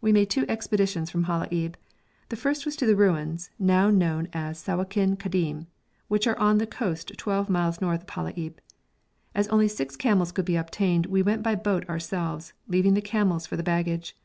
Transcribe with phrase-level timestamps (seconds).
[0.00, 1.76] We made two expeditions from Halaib;
[2.30, 5.68] the first was to the ruins now known as Sawakin Kadim,
[6.08, 8.54] which are on the coast twelve miles north of Halaib.
[9.36, 13.46] As only six camels could be obtained we went by boat ourselves, leaving the camels
[13.46, 14.16] for the baggage.